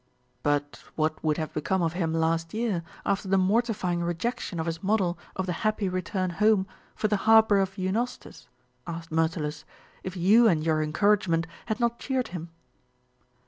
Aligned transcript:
"But 0.41 0.83
what 0.95 1.23
would 1.23 1.37
have 1.37 1.53
become 1.53 1.83
of 1.83 1.93
him 1.93 2.11
last 2.11 2.55
year, 2.55 2.81
after 3.05 3.27
the 3.27 3.37
mortifying 3.37 4.01
rejection 4.01 4.59
of 4.59 4.65
his 4.65 4.81
model 4.81 5.15
of 5.35 5.45
The 5.45 5.53
Happy 5.61 5.87
Return 5.89 6.31
Home 6.31 6.65
for 6.95 7.07
the 7.07 7.17
harbour 7.29 7.59
of 7.59 7.77
Eunostus," 7.77 8.47
asked 8.87 9.11
Myrtilus, 9.11 9.63
"if 10.01 10.17
you 10.17 10.47
and 10.47 10.63
your 10.63 10.81
encouragement 10.81 11.45
had 11.67 11.79
not 11.79 11.99
cheered 11.99 12.29
him?" 12.29 12.49